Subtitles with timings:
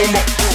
[0.00, 0.47] Hold up.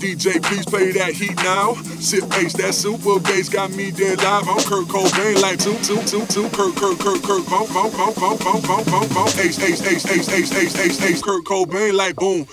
[0.00, 1.74] DJ, please play that heat now.
[2.00, 4.48] Sip bass, that super bass got me dead live.
[4.48, 6.48] I'm Kurt Cobain, like two, two, two, two.
[6.56, 9.28] Kurt, Kurt, Kurt, Kurt, boom, boom, boom, boom, boom, boom, boom, boom.
[9.44, 11.22] Ace, ace, ace, ace, ace, ace, ace, ace.
[11.22, 12.46] Kurt Cobain, like boom.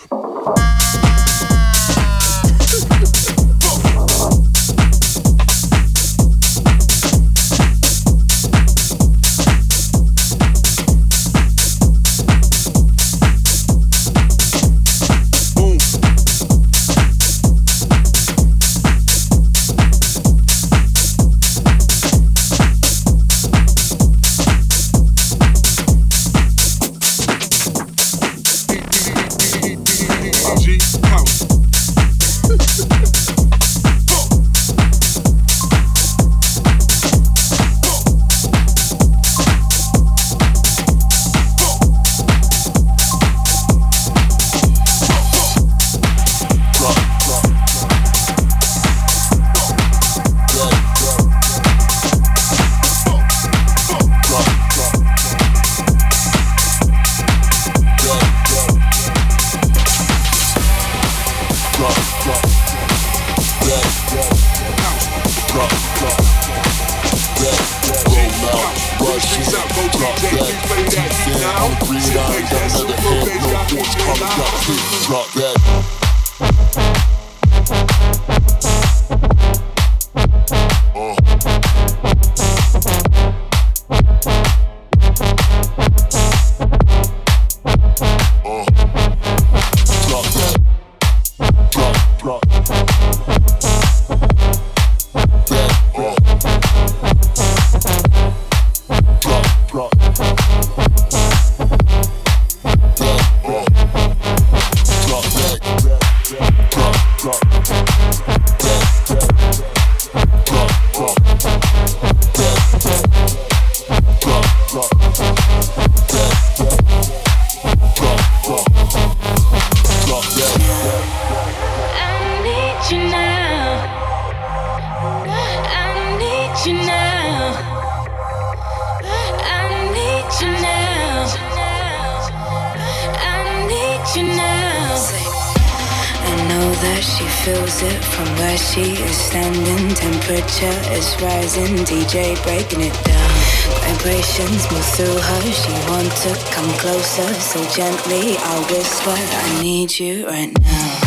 [147.58, 148.38] So gently.
[148.38, 151.07] I'll whisper, I need you right now.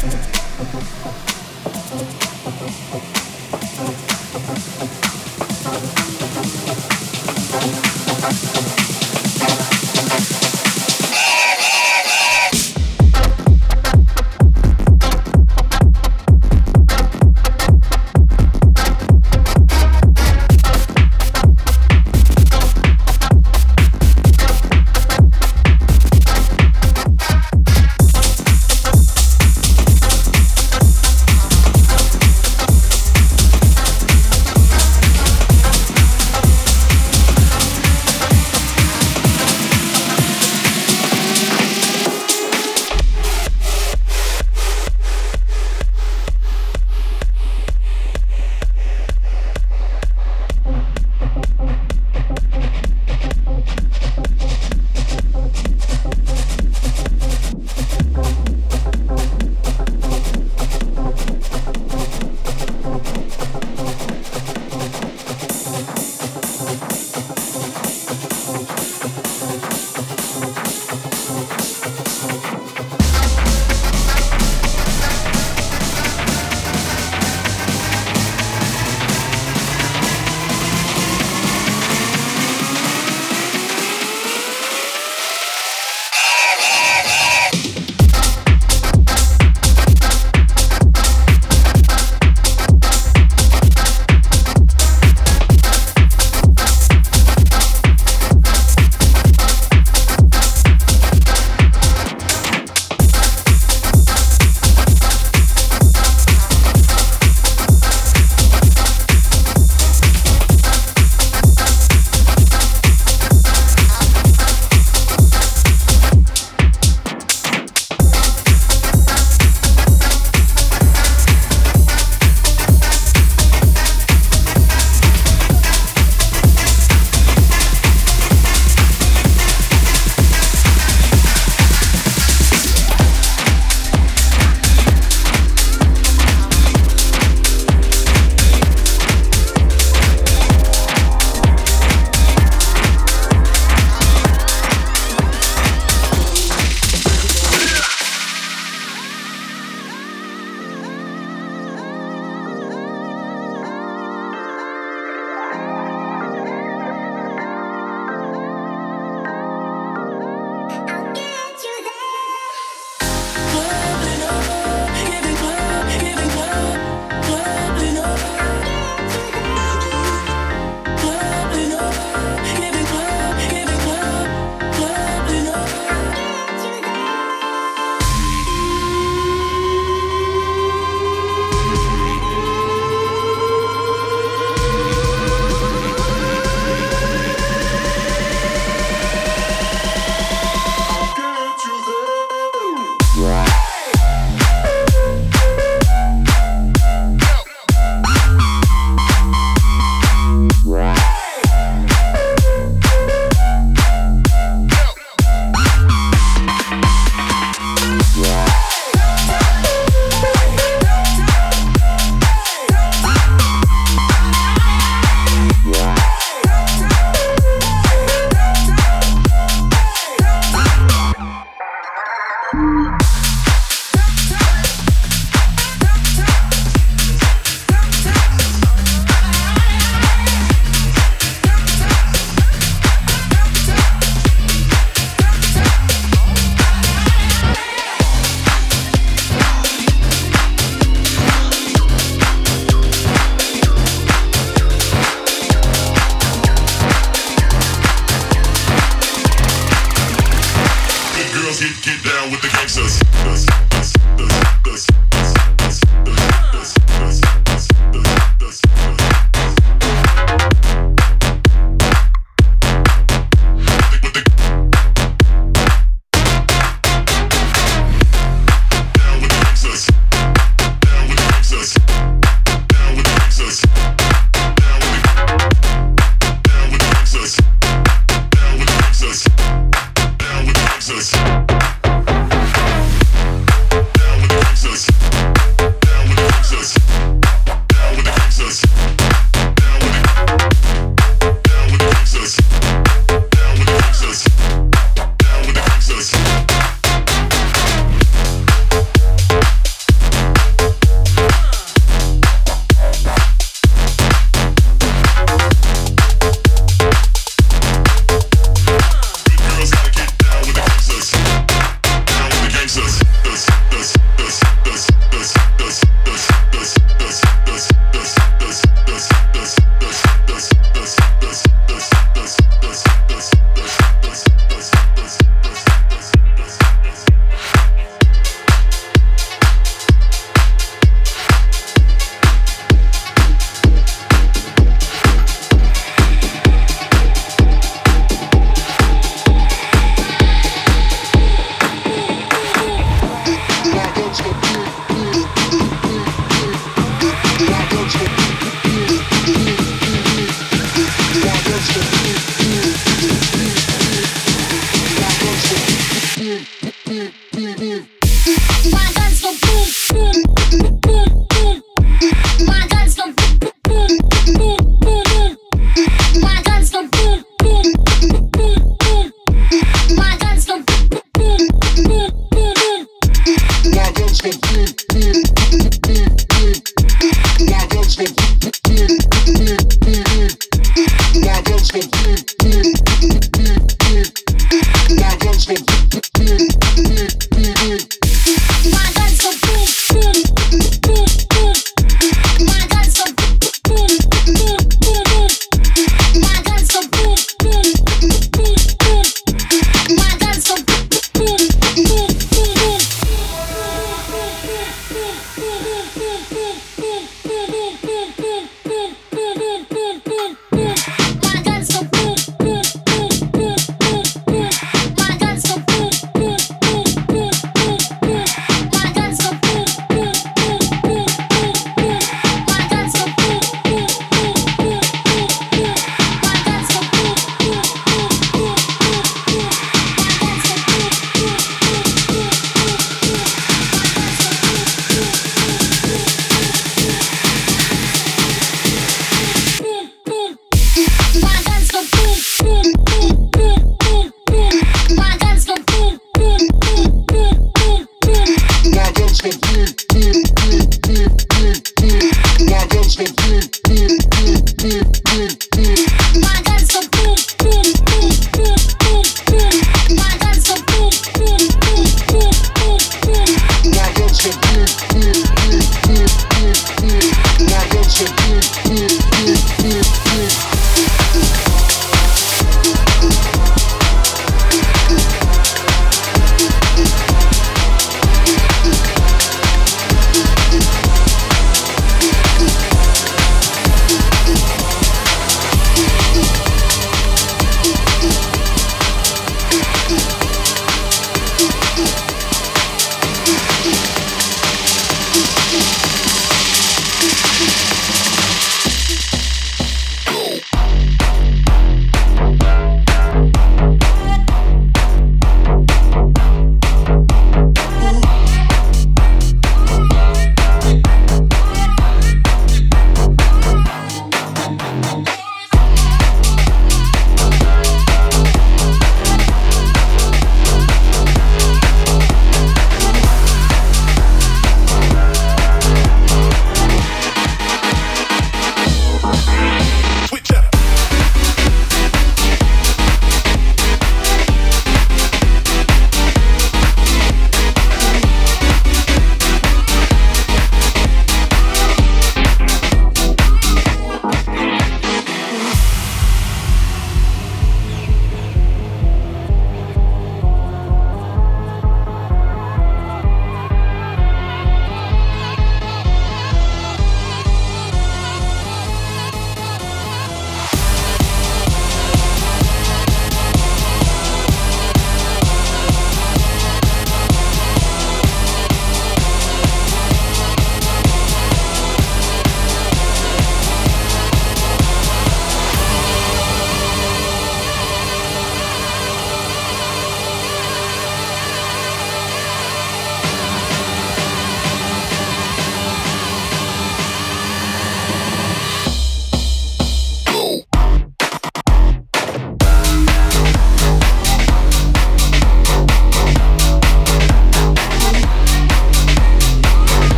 [0.00, 0.14] Thank
[5.02, 5.07] you.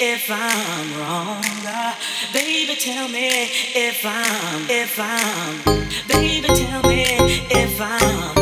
[0.00, 1.42] if I'm wrong.
[2.32, 5.86] Baby, tell me if I'm, if I'm.
[6.08, 7.04] Baby, tell me
[7.50, 8.35] if I'm.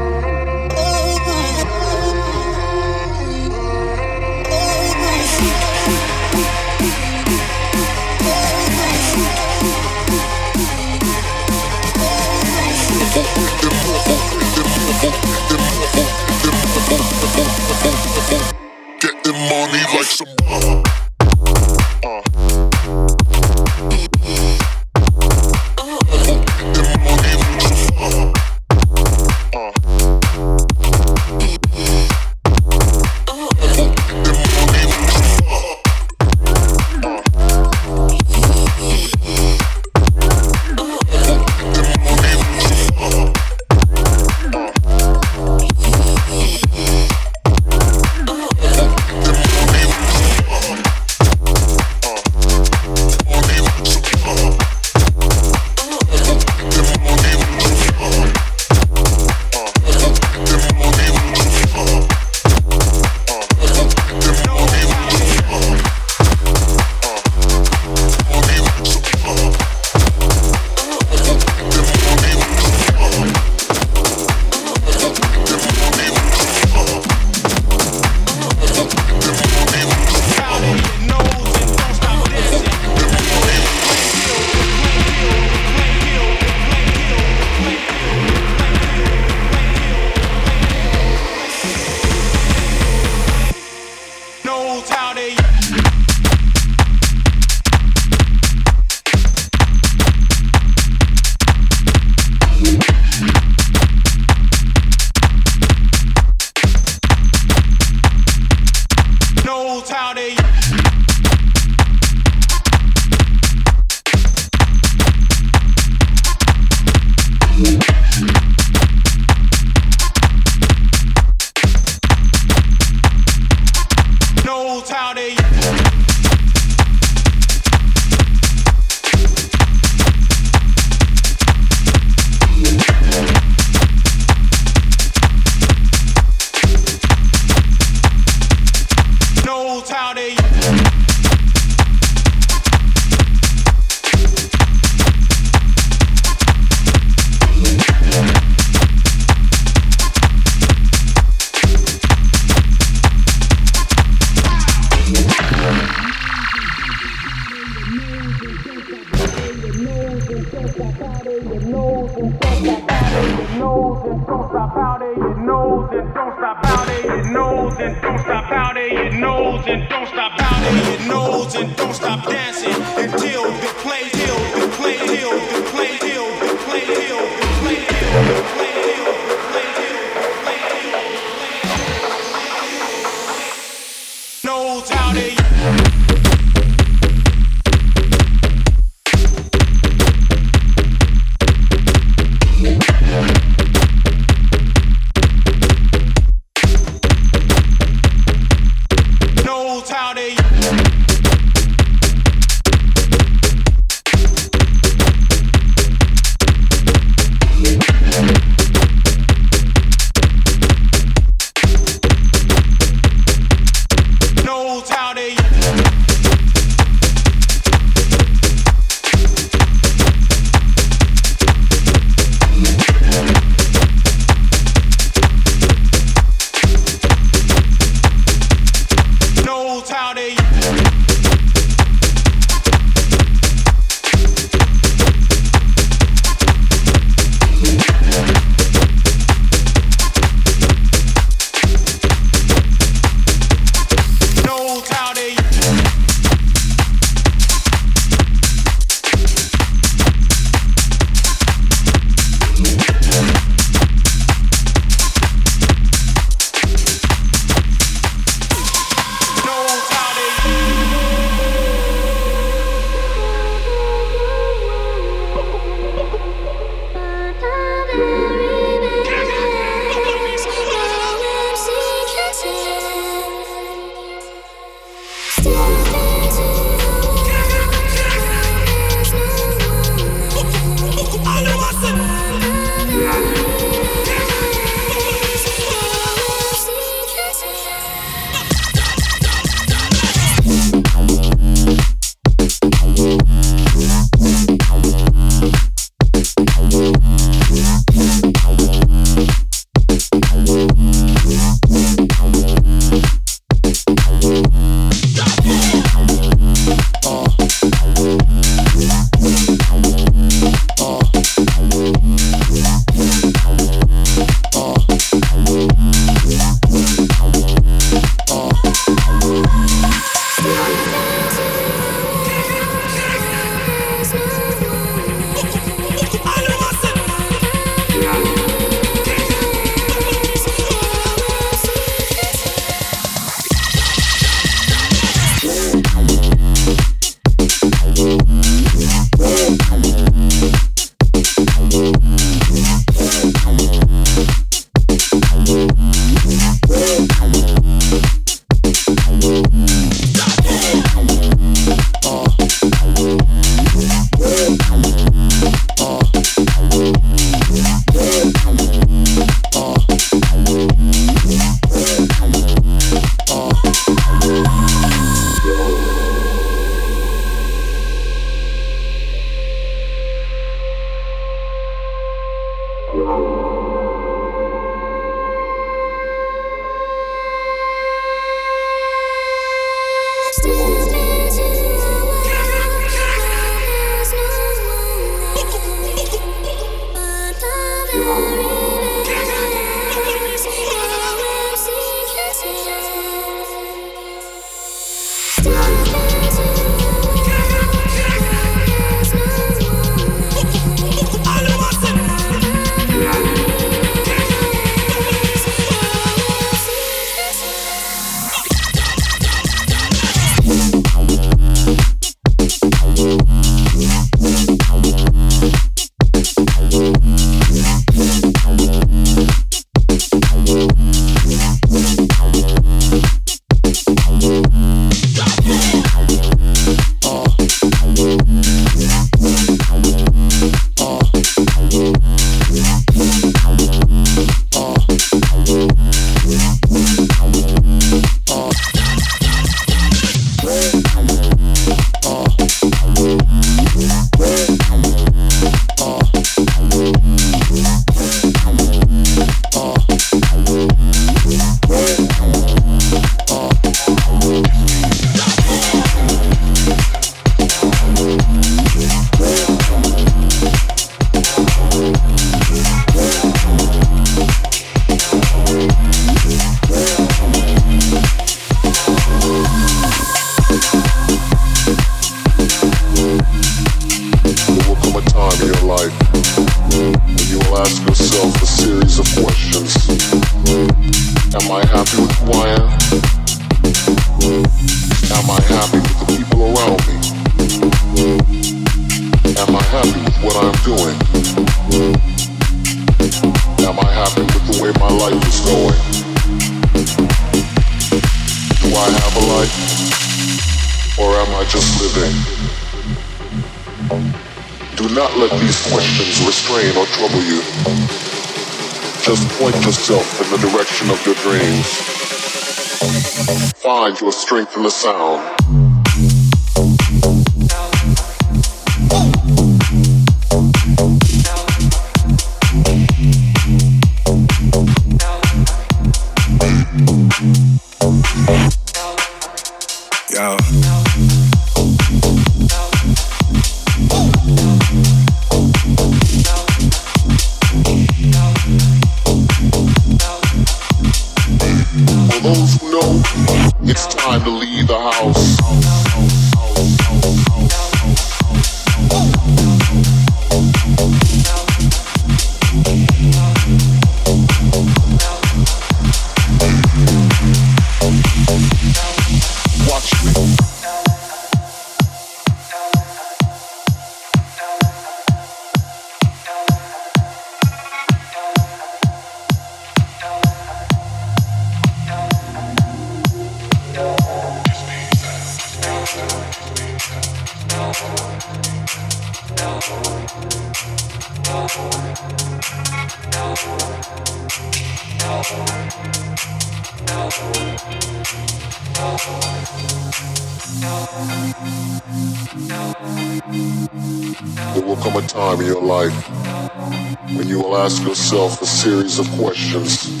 [598.98, 600.00] Of questions.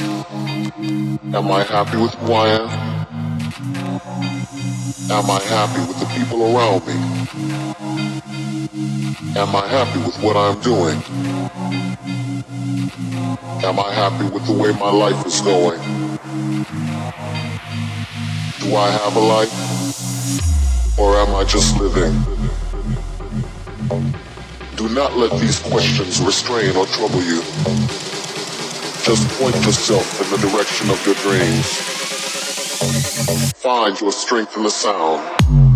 [1.34, 2.68] Am I happy with who I am?
[5.10, 6.94] Am I happy with the people around me?
[9.38, 11.00] Am I happy with what I'm doing?
[13.64, 15.80] Am I happy with the way my life is going?
[18.60, 20.98] Do I have a life?
[20.98, 22.14] Or am I just living?
[24.76, 27.42] Do not let these questions restrain or trouble you.
[29.08, 31.66] Just point yourself in the direction of your dreams.
[33.54, 35.67] Find your strength in the sound.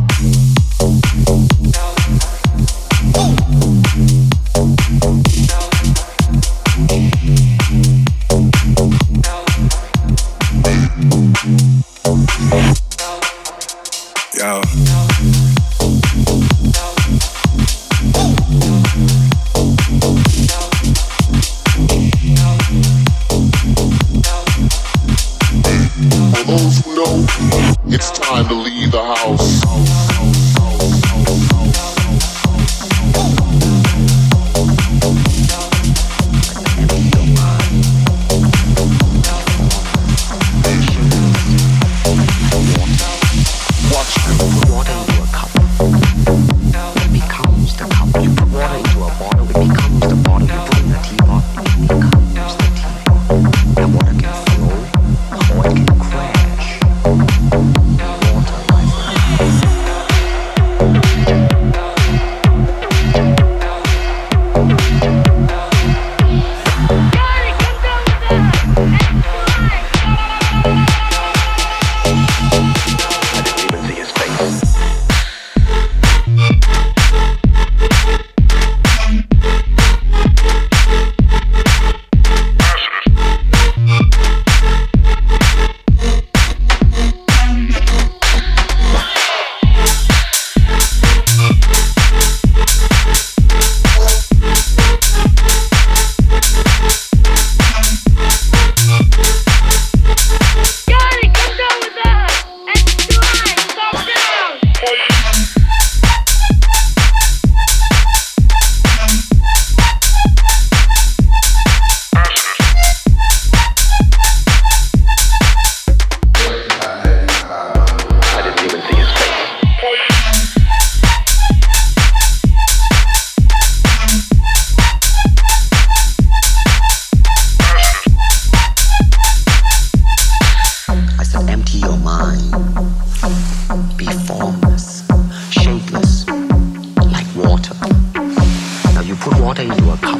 [139.23, 140.19] Put water into a cup,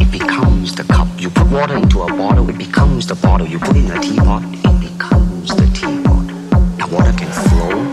[0.00, 1.06] it becomes the cup.
[1.18, 3.46] You put water into a bottle, it becomes the bottle.
[3.46, 6.24] You put it in a teapot, it becomes the teapot.
[6.78, 7.91] Now water can flow,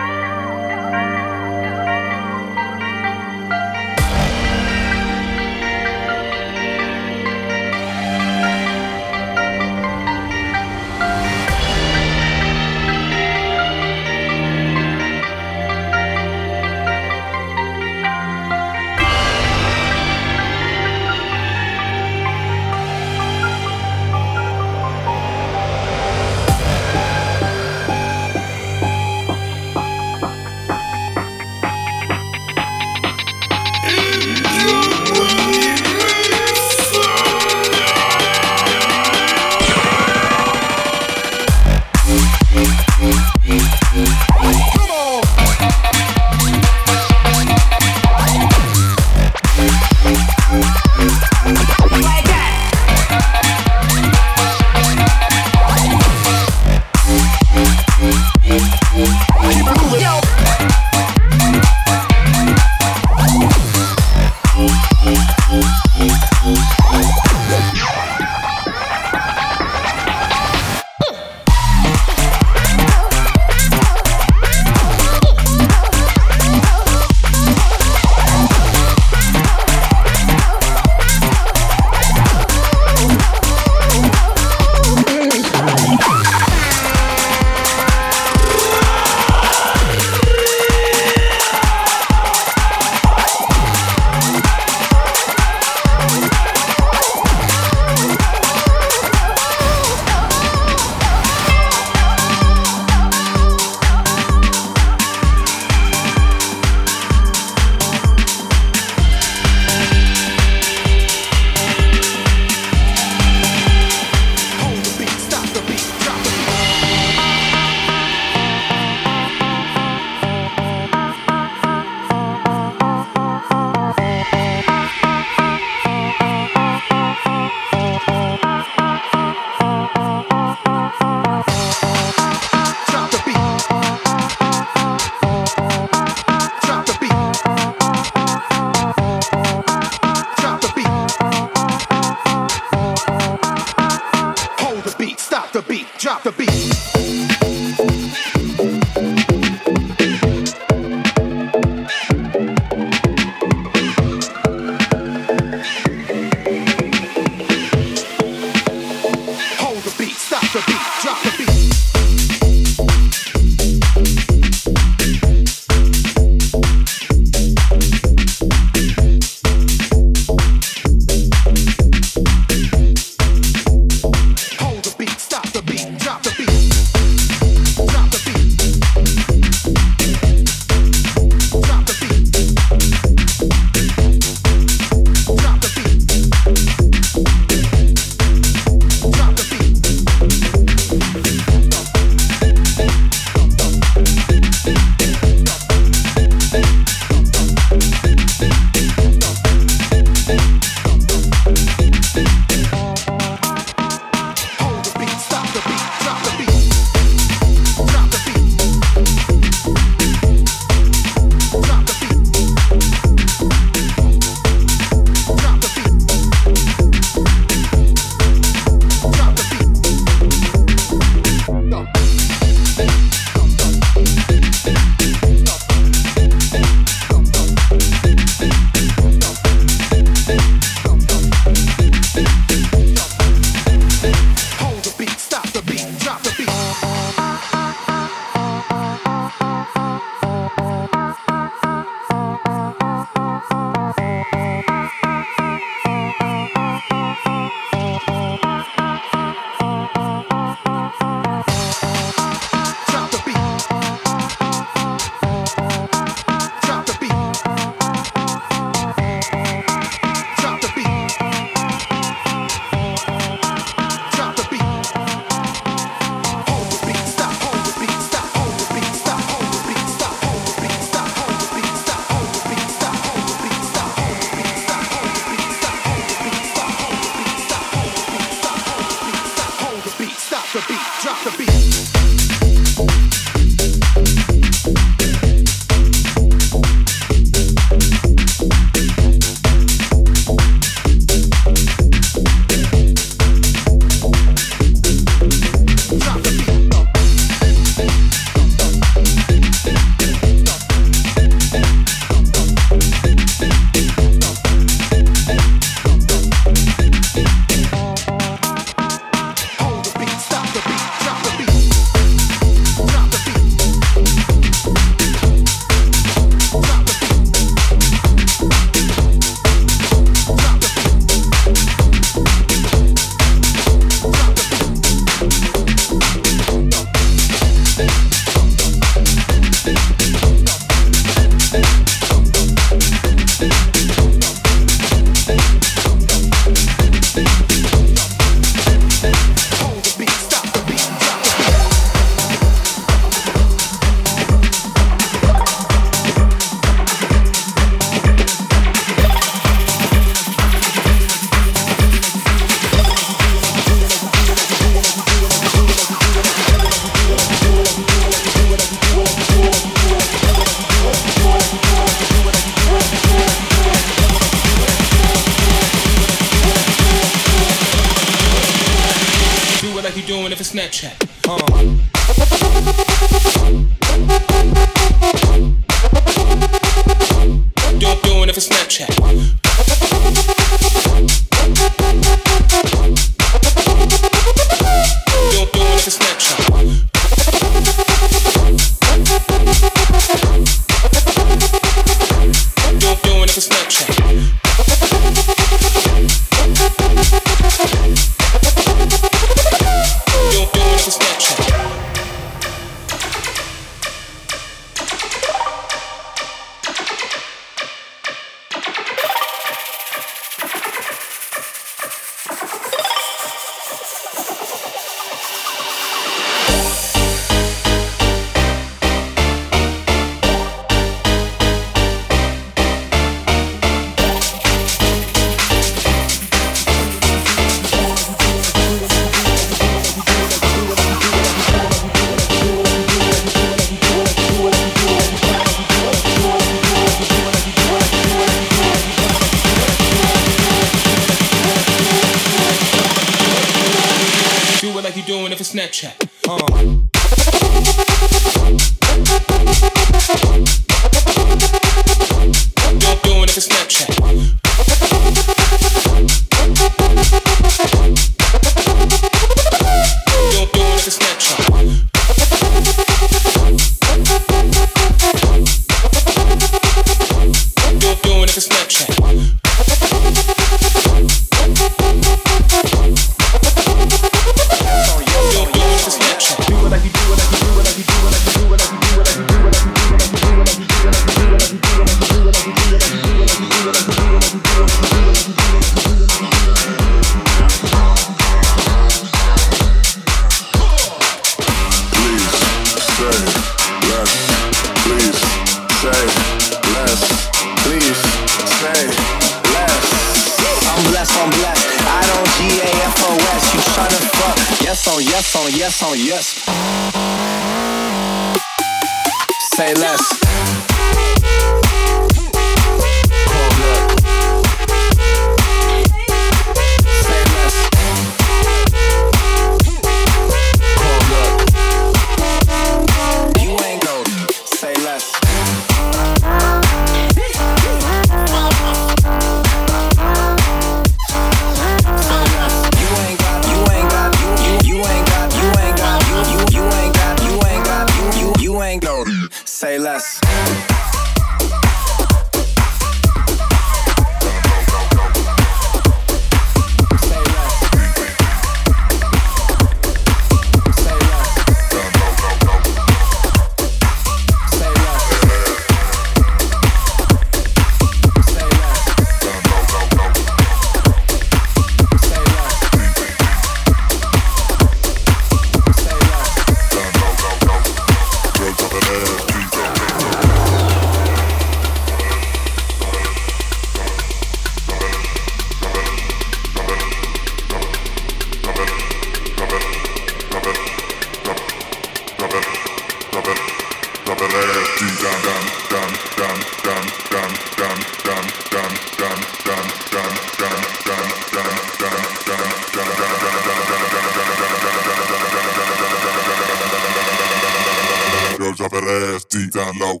[598.38, 600.00] Girls drop that ass deep down low,